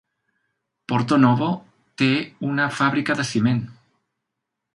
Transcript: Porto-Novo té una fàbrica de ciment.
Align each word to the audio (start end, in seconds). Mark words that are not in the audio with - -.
Porto-Novo 0.93 1.49
té 2.03 2.09
una 2.53 2.67
fàbrica 2.79 3.19
de 3.21 3.27
ciment. 3.35 3.63